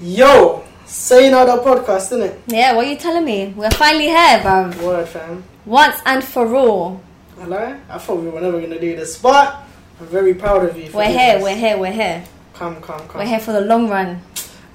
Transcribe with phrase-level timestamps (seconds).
[0.00, 2.40] Yo, Say Nada podcast, isn't it?
[2.46, 3.52] Yeah, what are you telling me?
[3.56, 4.70] We're finally here, bro.
[4.80, 5.42] Word, fam.
[5.66, 7.00] Once and for all.
[7.36, 7.76] Hello?
[7.90, 9.60] I thought we were never gonna do this, but
[9.98, 10.88] I'm very proud of you.
[10.92, 11.42] We're here, this.
[11.42, 12.24] we're here, we're here.
[12.54, 13.18] Come, come, come.
[13.18, 14.22] We're here for the long run.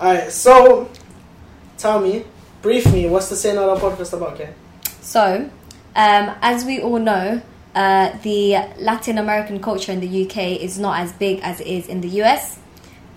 [0.01, 0.89] Alright, so
[1.77, 2.25] tell me,
[2.61, 3.07] brief me.
[3.07, 4.33] What's the Say Nada podcast about?
[4.33, 4.53] Okay.
[4.99, 5.49] So,
[5.95, 7.41] um, as we all know,
[7.75, 11.87] uh, the Latin American culture in the UK is not as big as it is
[11.87, 12.59] in the US,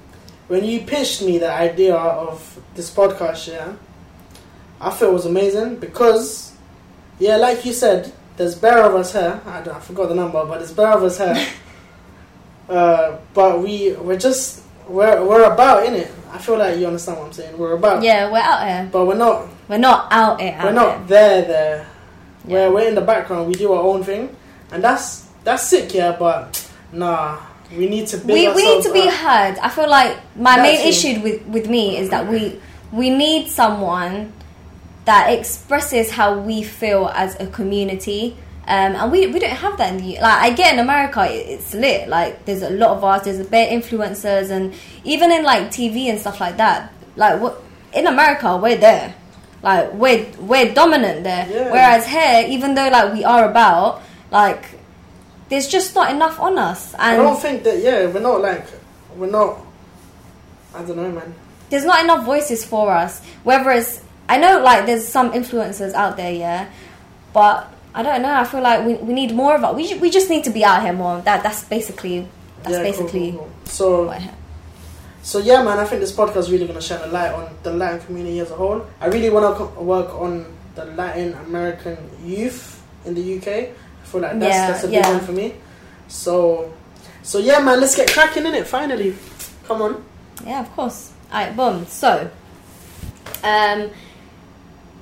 [0.48, 3.74] When you pitched me the idea of this podcast, yeah,
[4.80, 6.56] I felt it was amazing because,
[7.18, 9.40] yeah, like you said, there's bare of us here.
[9.46, 11.46] I, don't, I forgot the number, but there's bare of us here.
[12.68, 16.10] uh, but we we're just we're we're about in it.
[16.32, 17.56] I feel like you understand what I'm saying.
[17.56, 18.88] We're about, Yeah, we're out here.
[18.92, 19.48] but we're not.
[19.68, 20.58] We're not out here.
[20.62, 21.06] We're not here.
[21.08, 21.42] there.
[21.42, 21.86] There,
[22.46, 22.52] Yeah.
[22.54, 23.48] where we're in the background.
[23.48, 24.34] We do our own thing,
[24.70, 26.14] and that's that's sick, yeah.
[26.18, 27.38] But nah,
[27.72, 28.18] we need to.
[28.18, 29.14] We, we need to be up.
[29.14, 29.58] heard.
[29.58, 32.60] I feel like my main issue with, with me is that we
[32.92, 34.32] we need someone
[35.06, 38.36] that expresses how we feel as a community.
[38.68, 41.46] Um, and we, we don't have that in the like I get in America it-
[41.48, 45.44] it's lit like there's a lot of us there's a bare influencers and even in
[45.44, 47.62] like TV and stuff like that like what
[47.94, 49.14] in America we're there
[49.62, 51.70] like we're we're dominant there Yeah.
[51.70, 54.02] whereas here even though like we are about
[54.32, 54.64] like
[55.48, 57.78] there's just not enough on us I don't think that.
[57.80, 58.66] Yeah, we're not like
[59.16, 59.58] we're not.
[60.74, 61.32] I don't know, man.
[61.70, 63.24] there's not enough voices for us.
[63.44, 66.68] Whether it's, I know like there's some influencers out there, yeah,
[67.32, 68.34] but I don't know.
[68.34, 69.74] I feel like we, we need more of it.
[69.74, 71.20] We, we just need to be out here more.
[71.22, 72.28] That that's basically
[72.62, 73.50] that's Yeah, basically cool, cool.
[73.64, 74.30] So what I.
[75.22, 77.72] So yeah, man, I think this podcast is really gonna shine a light on the
[77.72, 78.86] Latin community as a whole.
[79.00, 83.48] I really want to work on the Latin American youth in the UK.
[83.48, 83.72] I
[84.04, 85.10] feel like that's Yeah, that's a big yeah.
[85.10, 85.54] one for me.
[86.08, 86.72] So,
[87.22, 88.66] so yeah, man, let's get cracking in it.
[88.66, 89.16] Finally,
[89.66, 90.04] come on.
[90.44, 91.12] Yeah, of course.
[91.32, 91.86] Alright, boom.
[91.86, 92.30] So,
[93.42, 93.90] um,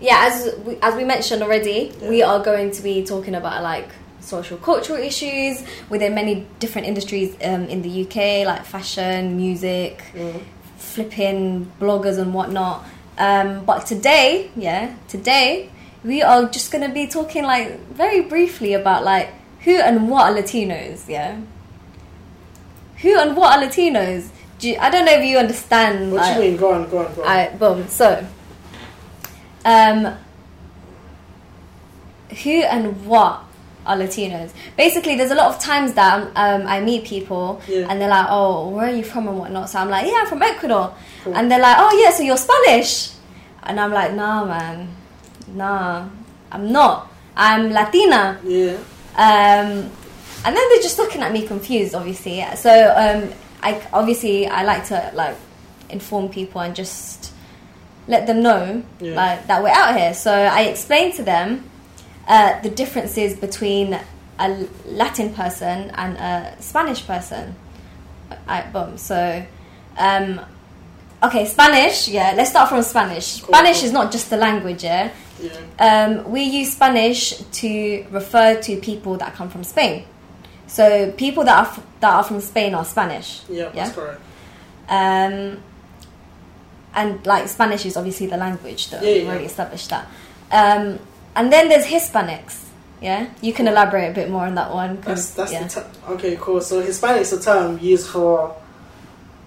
[0.01, 2.09] yeah, as we, as we mentioned already, Yeah.
[2.09, 3.89] we are going to be talking about like
[4.21, 10.41] social cultural issues within many different industries um, in the UK, like fashion, music, Mm.
[10.79, 12.85] flipping bloggers and whatnot.
[13.19, 15.71] Um, but today, yeah, today
[16.05, 19.29] we are just gonna be talking like very briefly about like
[19.61, 21.39] who and what are Latinos, yeah.
[23.03, 24.29] Who and what are Latinos?
[24.59, 26.13] Do you, I don't know if you understand.
[26.13, 26.59] What like, do you mean?
[26.59, 27.29] Go on, go on, go on.
[27.29, 27.89] Alright, boom.
[27.89, 28.25] So,
[29.65, 30.17] um,
[32.43, 33.43] who and what
[33.87, 34.51] are Latinos?
[34.77, 37.87] Basically, there's a lot of times that um, I meet people Yeah.
[37.89, 40.27] and they're like, "Oh, where are you from and whatnot?" So I'm like, "Yeah, I'm
[40.27, 41.35] from Ecuador," Cool.
[41.37, 43.11] and they're like, "Oh, yeah, so you're Spanish?"
[43.63, 44.89] And I'm like, "Nah, man,
[45.49, 46.09] nah,
[46.51, 47.11] I'm not.
[47.37, 48.77] I'm Latina." yeah.
[49.17, 49.91] Um,
[50.47, 52.45] and then they're just looking at me confused, obviously.
[52.57, 53.31] So um,
[53.63, 55.37] I obviously I like to like
[55.89, 57.33] inform people and just
[58.09, 59.15] let them know Yeah.
[59.15, 60.15] like that we're out here.
[60.15, 61.69] So I explained to them
[62.29, 63.99] uh, the differences between
[64.39, 67.55] a Latin person and a Spanish person.
[68.49, 68.99] I, boom.
[68.99, 69.45] So,
[69.99, 70.41] um,
[71.23, 72.09] okay, Spanish.
[72.09, 73.41] Yeah, let's start from Spanish.
[73.41, 74.83] Cool, Spanish is not just the language.
[74.85, 75.11] Yeah,
[75.41, 75.53] Yeah.
[75.79, 80.05] um, we use Spanish to refer to people that come from Spain.
[80.67, 83.43] So people that are f- that are from Spain are Spanish.
[83.49, 83.71] Yeah, Yeah?
[83.75, 84.21] that's correct.
[84.89, 85.63] Um,
[86.95, 89.29] and like Spanish is obviously the language that Yeah, we've yeah.
[89.31, 90.07] already established that.
[90.51, 90.99] Um,
[91.37, 92.61] and then there's Hispanics.
[93.03, 94.97] Yeah, you can elaborate a bit more on that one.
[95.03, 95.65] 'cause, That's that's yeah.
[95.67, 96.15] the term.
[96.15, 96.61] Okay, cool.
[96.61, 98.55] So Hispanic's is a term used for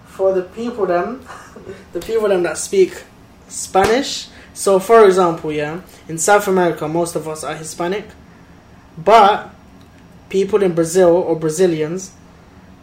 [0.06, 1.26] for the people them,
[1.92, 3.02] the people them that speak
[3.48, 4.28] Spanish.
[4.54, 8.04] So, for example, yeah, in South America, most of us are Hispanic,
[8.96, 9.50] but
[10.28, 12.10] people in Brazil or Brazilians,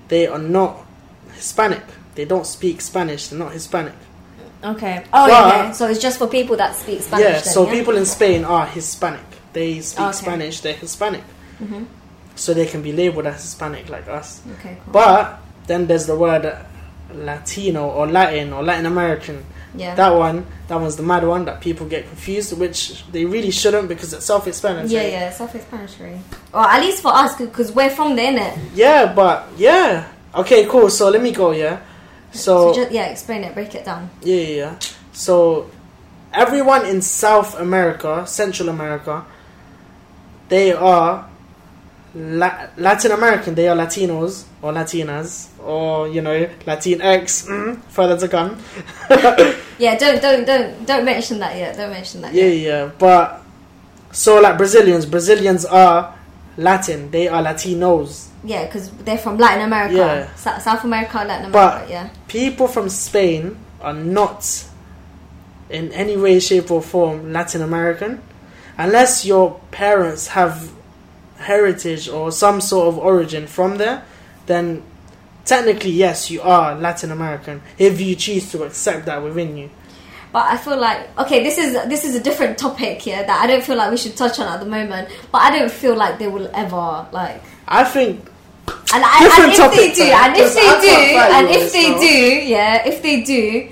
[0.08, 0.86] they are not
[1.34, 1.84] Hispanic.
[2.16, 3.28] They don't speak Spanish.
[3.28, 3.94] They're not Hispanic.
[4.66, 5.04] Okay.
[5.14, 5.74] Oh, But- okay.
[5.74, 7.26] So it's just for people that speak Spanish.
[7.26, 7.32] yeah.
[7.34, 7.72] then, so yeah?
[7.72, 9.22] people in Spain are Hispanic.
[9.54, 10.12] They speak Okay.
[10.18, 10.60] Spanish.
[10.62, 11.24] They're Hispanic.
[11.64, 11.86] Mhm.
[12.38, 14.42] so they can be labeled as Hispanic like us.
[14.60, 14.92] Okay, cool.
[14.94, 16.44] But then there's the word
[17.14, 19.46] Latino or Latin or Latin American.
[19.74, 19.96] yeah.
[19.96, 23.88] That one, that one's the mad one that people get confused, which they really shouldn't
[23.88, 24.92] because it's self-explanatory.
[24.94, 26.20] yeah, yeah, self-explanatory.
[26.54, 28.58] Or at least for us, because we're from there, innit?
[28.74, 30.06] Yeah, but yeah.
[30.34, 30.90] Okay, cool.
[30.90, 31.52] So let me go.
[31.52, 31.80] Yeah.
[32.38, 34.10] So, just, yeah, explain it, break it down.
[34.22, 34.80] yeah, yeah, yeah.
[35.14, 35.70] So
[36.34, 39.26] everyone in South America, Central America,
[40.50, 41.30] they are
[42.14, 43.56] La- Latin American.
[43.56, 47.48] They are Latinos or Latinas or you know Latinx.
[47.48, 48.58] Mm, further to come.
[49.78, 51.76] Yeah, don't, don't, don't, don't mention that yet.
[51.76, 52.54] Don't mention that Yeah, yet.
[52.62, 52.86] yeah.
[52.86, 53.42] Yeah but
[54.14, 56.16] so like Brazilians, Brazilians are
[56.56, 57.12] Latin.
[57.12, 58.30] They are Latinos.
[58.46, 59.96] Yeah, because they're from Latin America,
[60.38, 60.60] Yeah.
[60.60, 61.52] South America, Latin America.
[61.52, 61.92] But- America.
[61.92, 62.10] yeah.
[62.36, 64.66] People from Spain are not
[65.70, 68.22] in any way, shape, or form Latin American
[68.78, 70.70] unless your parents have
[71.38, 74.04] heritage or some sort of origin from there.
[74.48, 74.84] Then
[75.46, 79.70] technically, yes, you are Latin American if you choose to accept that within you.
[80.34, 83.48] But I feel like okay, this is this is a different topic here that I
[83.48, 85.08] don't feel like we should touch on at the moment.
[85.32, 87.42] But I don't feel like they will ever like.
[87.66, 88.30] I think
[88.96, 91.20] And, I, Different and if topic, they do, though, and if they I do, can't
[91.20, 93.70] fight and if they this, do, yeah, if they do,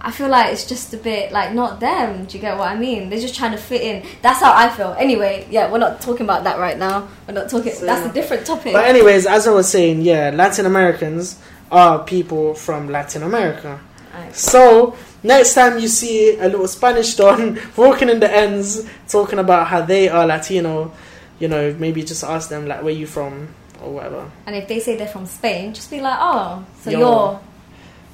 [0.00, 2.24] I feel like it's just a bit like not them.
[2.24, 3.10] Do you get what I mean?
[3.10, 4.06] They're just trying to fit in.
[4.22, 4.94] That's how I feel.
[4.96, 7.08] Anyway, yeah, we're not talking about that right now.
[7.26, 7.72] We're not talking.
[7.72, 8.74] So, that's a different topic.
[8.74, 11.40] But anyways, as I was saying, yeah, Latin Americans
[11.72, 13.80] are people from Latin America.
[14.14, 14.36] Alright.
[14.36, 19.66] So next time you see a little Spanish don walking in the ends talking about
[19.66, 20.92] how they are Latino,
[21.40, 23.48] you know, maybe just ask them like where you from
[23.82, 24.30] or whatever.
[24.46, 26.98] And if they say they're from Spain, just be like, oh, so Yo.
[26.98, 27.40] you're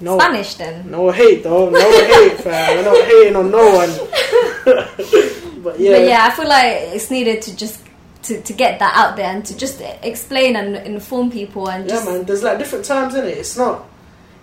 [0.00, 0.90] No, Spanish then.
[0.90, 2.76] no hate though, no hate, fam.
[2.76, 3.90] We're not hating on no one.
[5.62, 7.80] but yeah, But yeah, I feel like it's needed to just
[8.24, 12.04] to, to get that out there and to just explain and inform people and yeah,
[12.04, 12.24] man.
[12.24, 13.38] There's like different terms in it.
[13.38, 13.88] It's not.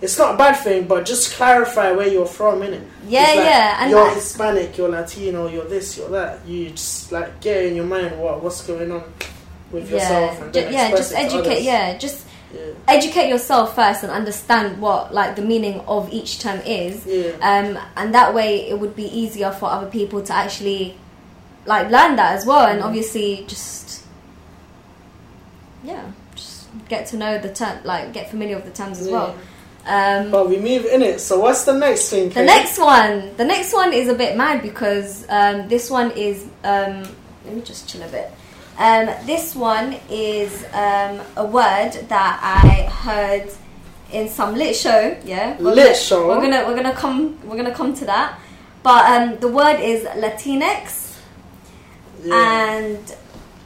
[0.02, 2.84] It's not a bad thing, but just clarify where you're from, innit?
[3.08, 6.46] Yeah, like, yeah, and you're I- Hispanic, you're Latino, you're this, you're that.
[6.46, 9.04] You just like get in your mind what what's going on
[9.74, 11.64] with yourself, yeah, and ju- then yeah, just educate.
[11.64, 16.60] Yeah, just yeah, educate yourself first and understand what like the meaning of each term
[16.66, 17.06] is.
[17.06, 17.32] yeah.
[17.42, 20.96] Um, and that way it would be easier for other people to actually
[21.66, 22.86] like learn that as well, and Mhm.
[22.86, 24.04] obviously just
[25.84, 26.04] yeah,
[26.36, 29.14] just get to know the term, like get familiar with the terms as Yeah.
[29.14, 29.36] well.
[29.86, 31.20] Um, But we move in it.
[31.20, 32.30] So what's the next thing?
[32.30, 36.46] The next one, the next one is a bit mad because um, this one is.
[36.64, 37.04] Um,
[37.46, 38.32] let me just chill a bit.
[38.78, 43.50] Um, this one is um, a word that I heard
[44.12, 45.16] in some lit show.
[45.24, 46.28] Yeah, We're Lit gonna- show?
[46.28, 48.40] We're gonna we're gonna come we're gonna come to that.
[48.82, 51.18] But um, the word is Latinx,
[52.24, 52.78] Yeah.
[52.78, 53.16] and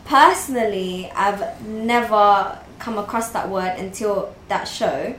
[0.05, 5.15] personally, I've never come across that word until that show.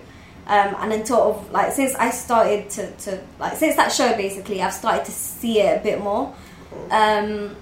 [0.47, 4.63] Um, and until of like since I started to, to like since that show basically
[4.63, 6.33] I've started to see it a bit more.
[6.91, 7.55] Um,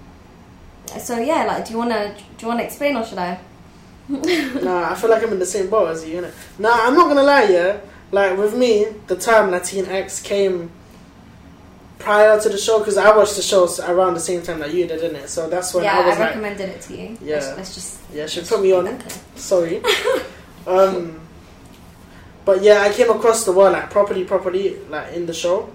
[0.87, 3.39] so yeah, like do you wanna do you wanna explain or should I?
[4.09, 6.21] nah, I feel like I'm in the same boat as you.
[6.21, 6.33] Innit?
[6.59, 7.45] Nah, I'm not gonna lie.
[7.45, 7.81] Yeah,
[8.13, 10.71] like with me, the term Latinx came
[11.99, 14.87] prior to the show because I watched the show around the same time that you
[14.87, 15.29] did, didn't it?
[15.29, 17.19] So that's when yeah, I I, was like, recommended it to you.
[17.21, 17.35] Yeah.
[17.37, 19.03] let's, let's just yeah, she put me on.
[19.35, 19.83] Sorry.
[20.67, 21.21] um,
[22.45, 25.69] but yeah, I came across the word like properly, properly, like in the show.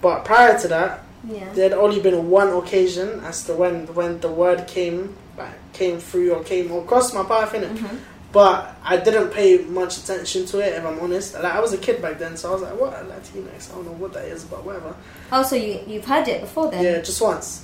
[0.00, 1.52] But prior to that, Yeah.
[1.52, 6.32] there'd only been one occasion as to when when the word came like came through
[6.32, 7.74] or came across my path in it.
[7.74, 7.98] Mhm.
[8.32, 11.34] But I didn't pay much attention to it if I'm honest.
[11.34, 13.70] Like I was a kid back then, so I was like, "What Latinx?
[13.70, 14.94] I don't know what that is, but whatever."
[15.32, 16.82] Oh, so you you've heard it before then?
[16.84, 17.62] Yeah, just once,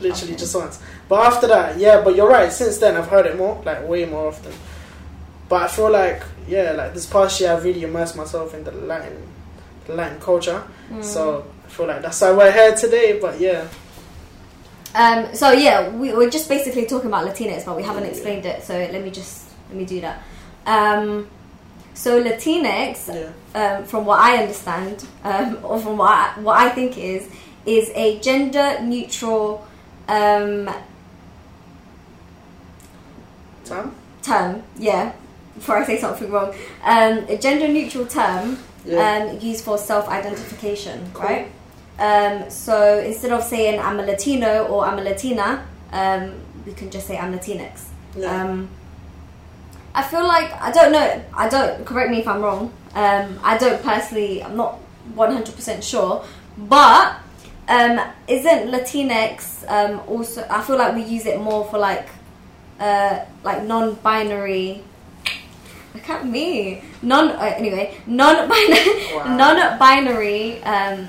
[0.00, 0.40] literally Okay.
[0.40, 0.78] just once.
[1.08, 2.00] But after that, yeah.
[2.00, 2.50] But you're right.
[2.52, 4.52] Since then, I've heard it more, like way more often.
[5.48, 8.72] But I feel like, yeah, like this past year, I've really immersed myself in the
[8.72, 9.16] Latin,
[9.86, 10.62] the Latin culture.
[10.90, 11.04] Mm.
[11.04, 13.18] So I feel like that's why we're here today.
[13.20, 13.66] But yeah,
[14.94, 18.62] Um, so yeah, we, we're just basically talking about Latinx, but we haven't explained it.
[18.62, 20.22] So let me just let me do that.
[20.66, 21.28] Um,
[21.94, 26.68] so Latinx, yeah, um, from what I understand, um, or from what I, what I
[26.70, 27.28] think is,
[27.66, 29.66] is a gender neutral
[30.08, 30.68] um,
[33.64, 33.94] Sam.
[34.22, 34.62] term.
[34.76, 35.12] Yeah,
[35.54, 40.08] before I say something wrong, um, a gender neutral term Yeah, um, used for self
[40.08, 41.22] identification, Cool.
[41.24, 41.48] right?
[42.02, 46.34] Um, so instead of saying I'm a Latino or I'm a Latina, um,
[46.66, 47.84] we can just say I'm Latinx.
[48.16, 48.42] yeah.
[48.42, 48.68] Um,
[49.94, 51.22] I feel like I don't know.
[51.32, 52.72] I don't correct me if I'm wrong.
[52.96, 54.42] Um, I don't personally.
[54.42, 54.78] I'm not
[55.14, 56.24] 100 percent sure,
[56.58, 57.18] but
[57.68, 60.44] um, isn't Latinx um, also?
[60.50, 62.08] I feel like we use it more for like
[62.80, 64.82] uh, like non-binary.
[65.94, 66.82] Look at me.
[67.02, 67.28] Non.
[67.28, 69.14] Uh, anyway, non-binary.
[69.14, 69.36] Wow.
[69.36, 71.06] Non-binary um,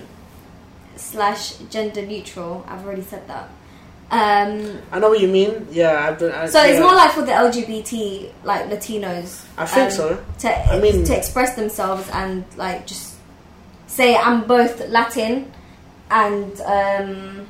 [0.96, 2.66] slash gender neutral.
[2.68, 3.50] I've already said that.
[4.12, 5.68] Um, I know what you mean.
[5.72, 6.32] Yeah, I've been.
[6.32, 6.82] I, so it's yeah.
[6.82, 9.44] more like for the LGBT like Latinos.
[9.58, 10.26] I think um, so.
[10.40, 13.16] To I mean- to express themselves and like just
[13.88, 15.52] say I'm both Latin
[16.12, 17.48] and um,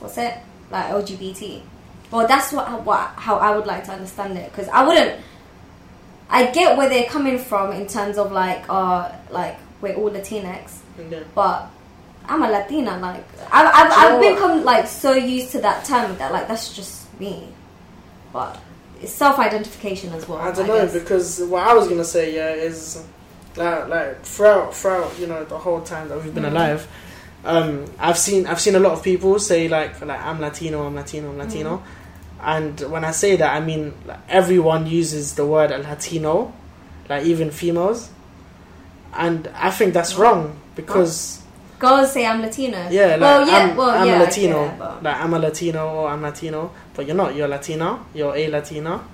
[0.00, 0.34] what's it
[0.70, 1.62] like LGBT.
[2.10, 5.20] Well, that's what, what how I would like to understand it because I wouldn't.
[6.30, 10.78] I get where they're coming from in terms of like, uh, like we're all Latinx,
[11.10, 11.20] Yeah.
[11.34, 11.70] but
[12.28, 12.98] I'm a Latina.
[12.98, 17.06] Like I, I've, I've become like so used to that term that like that's just
[17.20, 17.48] me.
[18.32, 18.60] But
[19.00, 20.38] it's self-identification as well.
[20.38, 20.92] I don't know guess.
[20.92, 23.02] because what I was gonna say yeah is
[23.56, 26.50] like like throughout throughout you know the whole time that we've been Mhm.
[26.52, 26.86] alive,
[27.44, 30.94] um, I've seen I've seen a lot of people say like like I'm Latino I'm
[30.94, 31.82] Latino I'm Latino,
[32.42, 36.52] and when I say that I mean like, everyone uses the word Latino,
[37.08, 38.10] like even females,
[39.14, 41.40] and I think that's wrong because
[41.78, 42.88] girls say I'm Latino.
[42.90, 45.88] yeah like well, yeah, I'm, well, I'm yeah, a Latino but- like I'm a Latino
[45.94, 47.34] or I'm Latino, but you're not.
[47.34, 48.04] You're Latina.
[48.14, 49.04] You're a Latina.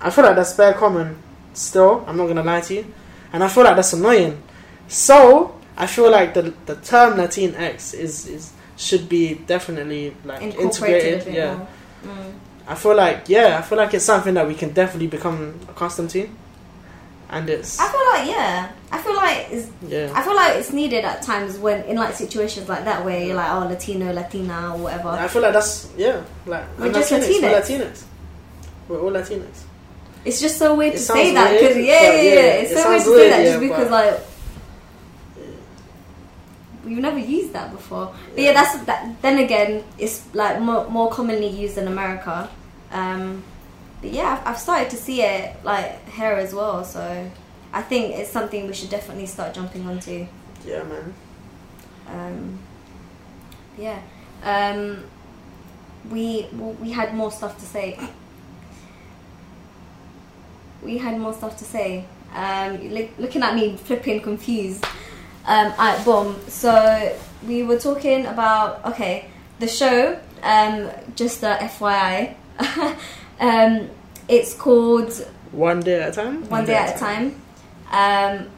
[0.00, 1.22] I feel like that's bare common.
[1.54, 2.94] Still, I'm not gonna lie to you,
[3.32, 4.42] and I feel like that's annoying.
[4.88, 11.32] So I feel like the the term Latinx is is should be definitely like integrated.
[11.32, 11.66] Yeah.
[12.04, 12.32] Mm.
[12.68, 16.10] I feel like yeah, I feel like it's something that we can definitely become accustomed
[16.10, 16.28] to,
[17.28, 18.72] and it's I feel like yeah.
[18.92, 20.12] I feel like it's, yeah.
[20.14, 23.34] I feel like it's needed at times when in like situations like that where you're
[23.36, 25.08] like oh Latino, Latina, or whatever.
[25.08, 27.80] I feel like that's yeah, like We're just Latinx, We're Latinx.
[27.80, 28.04] Latinx.
[28.88, 29.62] We're all Latinx.
[30.24, 32.40] It's just so weird It to sounds say that because yeah, yeah, yeah, yeah.
[32.62, 34.20] It's it so weird sounds to say weird, that just yeah, because but- like
[36.84, 38.14] we've never used that before.
[38.34, 39.20] But yeah, that's that.
[39.20, 42.48] Then again, it's like more, more commonly used in America.
[42.92, 43.42] Um,
[44.00, 46.84] but yeah, I've, I've started to see it like here as well.
[46.84, 47.30] So
[47.72, 50.26] I think it's something we should definitely start jumping onto.
[50.64, 51.14] Yeah, man.
[52.08, 52.58] Um,
[53.78, 54.00] yeah.
[54.42, 55.04] Um,
[56.10, 57.98] we we had more stuff to say.
[60.82, 62.04] We had more stuff to say.
[62.34, 64.84] Um, look, looking at me flipping confused.
[65.46, 66.36] Um, alright, boom.
[66.48, 70.20] So we were talking about okay, the show.
[70.42, 72.36] Um, just a FYI.
[73.40, 73.90] um,
[74.28, 75.12] it's called
[75.52, 76.48] One day at a time.
[76.48, 77.40] One Day at a Time.
[77.90, 78.48] Um,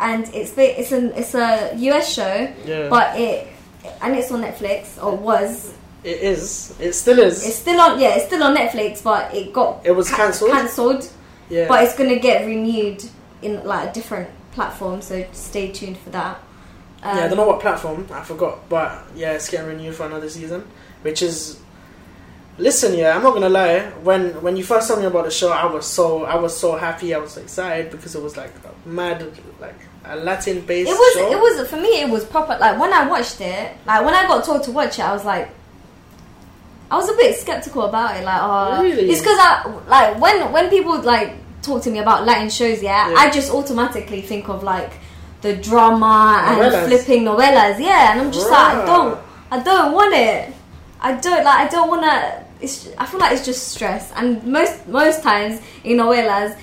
[0.00, 3.48] and it's ba- it's an it's a US show, Yeah, but it
[4.02, 5.72] and it's on Netflix or was.
[6.02, 6.74] it is.
[6.80, 7.46] It still is.
[7.46, 10.50] It's still on yeah, it's still on Netflix, but it got It was cancelled?
[10.50, 11.08] Cancelled,
[11.48, 11.68] yeah.
[11.68, 13.02] but it's gonna get renewed
[13.42, 15.00] in like a different platform.
[15.00, 16.38] So stay tuned for that.
[17.02, 18.06] Um, yeah, I don't know what platform.
[18.12, 20.66] I forgot, but yeah, it's getting renewed for another season,
[21.02, 21.58] which is.
[22.56, 23.80] Listen, yeah, I'm not gonna lie.
[24.02, 26.76] When when you first told me about the show, I was so I was so
[26.76, 27.12] happy.
[27.14, 29.26] I was so excited because it was like a mad,
[29.60, 30.88] like a Latin based.
[30.90, 31.32] It was show.
[31.32, 34.26] it was for me it was proper like when I watched it like when I
[34.28, 35.48] got told to watch it I was like
[36.90, 39.10] I was a bit skeptical about it like oh Really?
[39.10, 41.32] it's because I like when when people like
[41.62, 43.16] talk to me about Latin shows yeah, Yeah.
[43.16, 44.92] I just automatically think of like
[45.40, 46.86] the drama and Novelas.
[46.86, 49.18] flipping novelas yeah and I'm just like I don't
[49.50, 50.52] I don't want it
[51.00, 54.42] I don't like I don't want to it's I feel like it's just stress and
[54.44, 56.56] most most times in novelas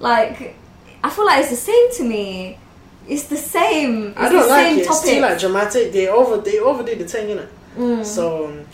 [0.00, 0.56] like
[1.02, 2.58] I feel like it's the same to me
[3.06, 4.08] it's the same.
[4.08, 4.86] It's I don't the like same it.
[4.86, 5.92] It's too like dramatic.
[5.92, 7.48] They over they overdid the thing, innit?
[7.76, 8.64] Mm, So um,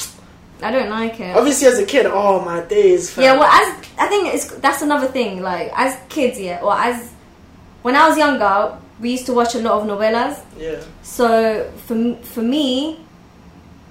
[0.62, 1.36] I don't like it.
[1.36, 3.10] obviously, as a kid, oh my days.
[3.10, 3.24] fam.
[3.24, 5.42] Yeah, well, as I think it's that's another thing.
[5.42, 7.10] Like as kids, yeah, or as
[7.82, 10.38] when I was younger, we used to watch a lot of novelas.
[10.56, 10.80] yeah.
[11.02, 13.00] So for for me,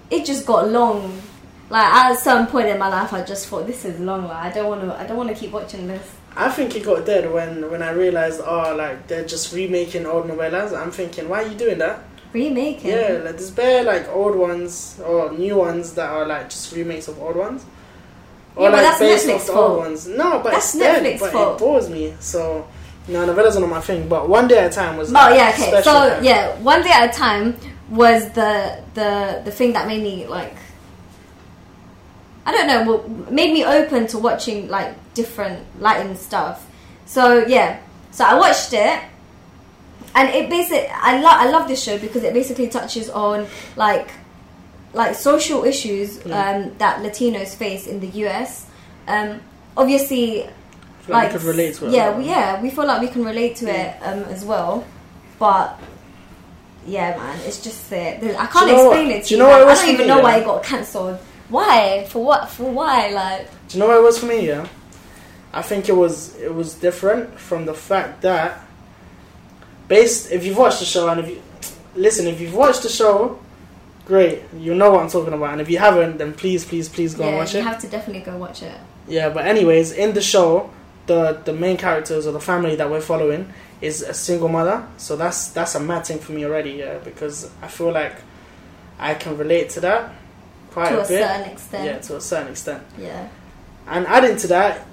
[0.10, 1.22] it just got long.
[1.70, 4.28] Like at certain point in my life, I just thought this is long.
[4.28, 4.94] Like I don't want to.
[4.96, 6.16] I don't want to keep watching this.
[6.36, 10.26] I think it got dead when when I realized, oh, like they're just remaking old
[10.28, 10.76] novelas.
[10.80, 12.02] I'm thinking, why are you doing that?
[12.34, 12.90] Remaking.
[12.92, 17.08] Yeah, like there's bare like old ones or new ones that are like just remakes
[17.08, 17.66] of old ones.
[18.56, 19.58] Or Yeah, but like that's Netflix fault.
[19.70, 20.08] old ones.
[20.08, 21.56] No, but That's it's dead, Netflix but fault.
[21.56, 22.14] it bores me.
[22.20, 22.68] So
[23.08, 24.08] no, novelas are not my thing.
[24.08, 25.10] But one day at a time was.
[25.10, 25.82] Oh like, yeah, okay.
[25.84, 26.24] So time.
[26.24, 27.56] yeah, one day at a time
[27.90, 30.56] was the the the thing that made me like
[32.50, 36.66] I don't know, well, made me open to watching like different Latin stuff.
[37.06, 37.80] So yeah,
[38.12, 39.00] so I watched it,
[40.16, 44.10] and it basically I love I love this show because it basically touches on like
[44.94, 46.34] like social issues Mm.
[46.34, 48.66] um, that Latinos face in the US.
[49.08, 49.42] Um,
[49.78, 50.50] obviously,
[51.08, 51.92] like, we could relate to it.
[51.94, 54.84] yeah, we, yeah, we feel like we can relate to it um, as well,
[55.38, 55.80] but
[56.88, 59.44] yeah, man, it's just uh, I can't you what- explain it to do you you.
[59.44, 61.20] know what I don't even know why it got cancelled.
[61.50, 62.06] Why?
[62.10, 62.50] For what?
[62.50, 63.10] For why?
[63.10, 64.48] Like, Do you know what it was for me?
[64.48, 64.68] Yeah,
[65.54, 68.62] I think it was it was different from the fact that
[69.88, 71.42] based if you've watched the show and if you
[71.96, 73.40] listen if you've watched the show,
[74.06, 77.16] great, you know what I'm talking about, and if you haven't, then please please please
[77.16, 77.64] go and yeah, watch you it.
[77.64, 78.78] have to definitely go watch it.
[79.08, 80.70] Yeah, but anyways, in the show,
[81.08, 83.52] the the main characters or the family that we're following
[83.82, 84.86] is a single mother.
[84.98, 88.18] So that's that's a mad thing for me already, yeah, because I feel like
[89.00, 90.14] I can relate to that
[90.74, 91.08] to a, bit.
[91.08, 91.86] certain extent.
[91.86, 92.84] Yeah, to a certain extent.
[92.98, 93.30] Yeah.
[93.88, 94.86] And adding to that,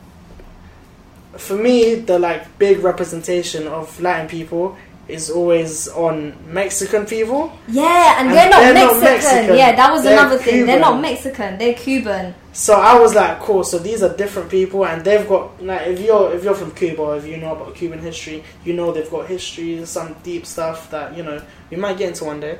[1.36, 4.76] for me, the like big representation of Latin people
[5.08, 7.56] is always on Mexican people.
[7.68, 9.34] Yeah, and, And they're, not, they're not Mexican.
[9.34, 9.56] Mexican.
[9.56, 10.66] Yeah, that was They're another thing.
[10.66, 11.58] They're not Mexican.
[11.58, 12.34] They're Cuban.
[12.52, 13.62] So I was like, cool.
[13.62, 17.12] So these are different people, and they've got like if you're if you're from Cuba,
[17.12, 21.16] if you know about Cuban history, you know they've got history, some deep stuff that
[21.16, 21.40] you know
[21.70, 22.58] we might get into one day,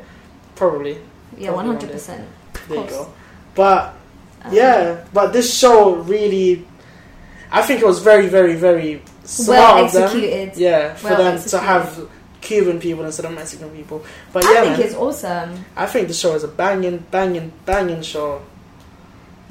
[0.54, 0.98] probably.
[1.36, 2.28] Yeah, one hundred percent.
[2.68, 3.12] There you go.
[3.54, 3.94] But
[4.44, 6.66] Um, yeah, but this show really,
[7.50, 10.02] I think it was very, very, very smart Well of them.
[10.04, 10.56] executed.
[10.56, 12.08] Yeah, for Well them to have
[12.40, 14.04] Cuban people instead of Mexican people.
[14.32, 15.64] But yeah, I think man, it's awesome.
[15.74, 18.42] I think the show is a banging, banging, banging show.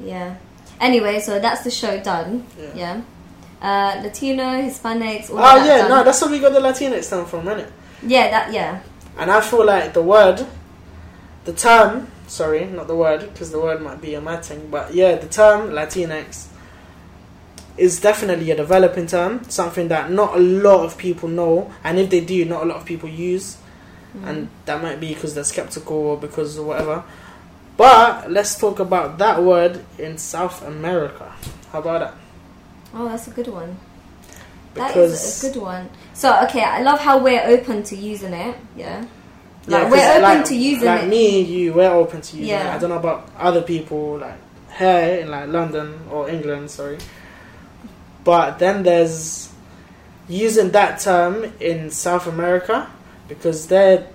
[0.00, 0.36] Yeah.
[0.80, 2.46] Anyway, so that's the show done.
[2.58, 2.72] Yeah.
[2.74, 3.00] Yeah.
[3.60, 5.90] Uh, Latino, Hispanics, Oh that yeah, done.
[5.90, 7.70] no, that's what we got the Latinx term from, innit?
[8.02, 8.80] Yeah, that yeah.
[9.18, 10.46] And I feel like the word,
[11.46, 14.94] the term, sorry, not the word, because the word might be a mad thing, but
[14.94, 16.48] yeah, the term Latinx
[17.76, 22.10] is definitely a developing term, something that not a lot of people know, and if
[22.10, 23.58] they do, not a lot of people use,
[24.16, 24.28] Mm.
[24.28, 27.04] and that might be because they're skeptical or because of whatever.
[27.76, 31.32] But let's talk about that word in South America.
[31.70, 32.14] How about that?
[32.94, 33.76] Oh, that's a good one.
[34.74, 35.90] That Because is a good one.
[36.14, 38.56] So okay, I love how we're open to using it.
[38.74, 39.04] Yeah.
[39.68, 41.08] Yeah, Like, we're open like- to using like it.
[41.08, 42.72] me, you, we're open to using Yeah.
[42.72, 42.76] it.
[42.76, 44.38] I don't know about other people, like
[44.78, 46.98] here in like London or England, sorry.
[48.24, 49.48] But then there's
[50.28, 52.88] using that term in South America
[53.28, 54.06] because they're,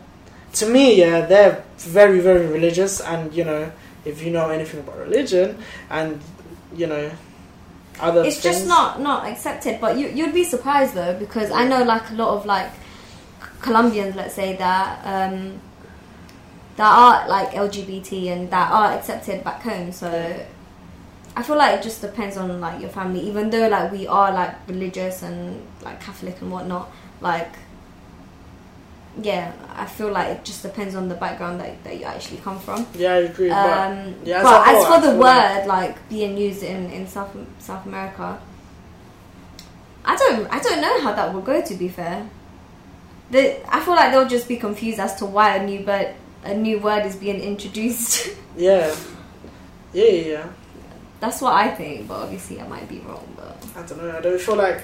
[0.53, 3.71] to me, yeah, they're very, very religious, and you know,
[4.05, 5.57] if you know anything about religion,
[5.89, 6.19] and
[6.75, 7.09] you know,
[7.99, 9.79] other It's things, just not not accepted.
[9.79, 12.69] But you you'd be surprised though because I know like a lot of like
[13.61, 15.59] Colombians, let's say that um,
[16.77, 19.91] that are like LGBT and that are accepted back home.
[19.91, 20.07] So
[21.35, 23.21] I feel like it just depends on like your family.
[23.21, 26.89] Even though like we are like religious and like Catholic and whatnot,
[27.21, 27.51] like
[29.21, 32.57] yeah, I feel like it just depends on the background that, that you actually come
[32.57, 32.87] from.
[32.95, 33.49] Yeah, I agree.
[33.49, 33.57] but
[33.91, 37.35] Um, yeah, as but as for the word like- like, being used in, in South
[37.59, 38.39] South America,
[40.05, 41.61] I don't I don't know how that will go.
[41.61, 42.27] To be fair,
[43.31, 46.53] the, I feel like they'll just be confused as to why a new but a
[46.53, 48.29] new word is being introduced.
[48.57, 48.95] yeah,
[49.93, 50.49] yeah, yeah, yeah.
[51.19, 53.27] That's what I think, but obviously I might be wrong.
[53.35, 54.17] But I don't know.
[54.17, 54.83] I don't feel like.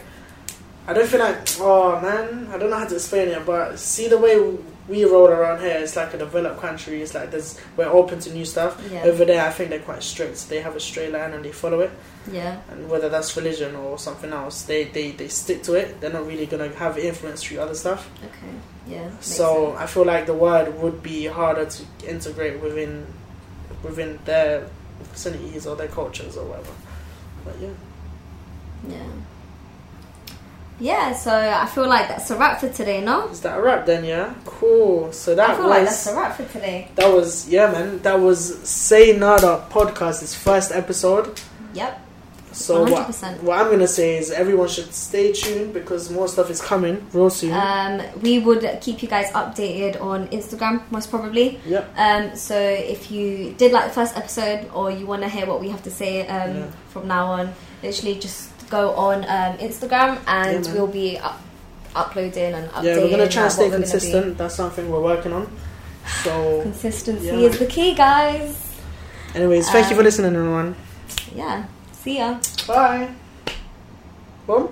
[0.87, 1.37] I don't feel like.
[1.59, 3.45] Oh man, I don't know how to explain it.
[3.45, 5.77] But see the way we roll around here.
[5.77, 7.01] It's like a developed country.
[7.01, 8.81] It's like there's we're open to new stuff.
[8.91, 10.47] yeah, Over there, I think they're quite strict.
[10.49, 11.91] They have a straight line and they follow it.
[12.31, 15.99] yeah, And whether that's religion or something else, they they, they stick to it.
[15.99, 18.09] They're not really gonna have influence through other stuff.
[18.23, 18.53] okay,
[18.87, 19.09] yeah.
[19.19, 19.79] So sense.
[19.79, 23.05] I feel like the word would be harder to integrate within
[23.83, 24.67] within their
[25.11, 26.71] vicinities or their cultures or whatever.
[27.45, 27.69] But yeah.
[28.89, 29.07] yeah,
[30.79, 31.13] yeah.
[31.13, 33.03] So I feel like that's a wrap for today.
[33.03, 34.03] No, Is that a wrap then?
[34.05, 35.11] Yeah, cool.
[35.11, 36.89] So that I feel was like that's a wrap for today.
[36.95, 37.99] that was yeah, man.
[37.99, 40.21] That was Say Nada podcast.
[40.21, 41.39] Its first episode.
[41.73, 42.01] Yep.
[42.53, 43.43] So what, 100%.
[43.43, 47.29] what I'm gonna say is everyone should stay tuned because more stuff is coming real
[47.29, 47.53] soon.
[47.53, 51.59] Um, we would keep you guys updated on Instagram, most probably.
[51.67, 51.93] yep.
[51.95, 55.59] Um, so if you did like the first episode or you want to hear what
[55.61, 56.71] we have to say um, Yeah.
[56.89, 61.41] from now on, literally just go on um, Instagram and Yeah, we'll be up-
[61.95, 62.83] uploading and updating.
[62.83, 63.91] Yeah, we're gonna try and stay what we're gonna be.
[63.91, 64.37] consistent.
[64.37, 65.47] That's something we're working on.
[66.23, 67.33] So, Consistency Yeah.
[67.49, 68.55] is the key, guys.
[69.35, 70.75] anyways, thank you for Um, listening, everyone.
[71.35, 71.63] Yeah.
[72.03, 72.37] See ya.
[72.67, 73.09] Bye.
[74.47, 74.69] Boom.